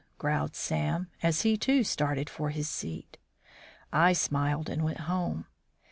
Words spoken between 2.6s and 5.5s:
seat. I smiled and went home.